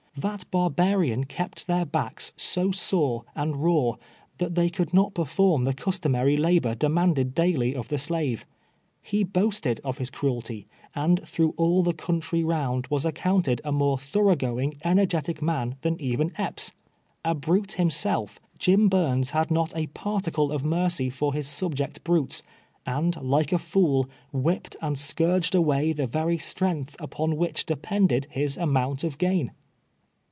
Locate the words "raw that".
3.55-4.55